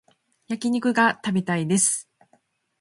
[0.47, 2.09] 焼き肉が食べたいです